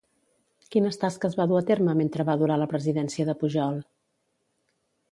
Quines 0.75 0.97
tasques 1.03 1.37
va 1.41 1.47
dur 1.51 1.59
a 1.59 1.63
terme 1.67 1.95
mentre 2.01 2.27
va 2.31 2.37
durar 2.45 2.59
la 2.63 2.69
presidència 2.73 3.31
de 3.31 3.39
Pujol? 3.45 3.81